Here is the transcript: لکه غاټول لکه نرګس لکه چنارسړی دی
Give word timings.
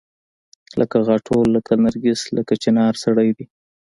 لکه 0.79 0.97
غاټول 1.07 1.45
لکه 1.55 1.71
نرګس 1.83 2.21
لکه 2.37 2.53
چنارسړی 2.63 3.29
دی 3.37 3.45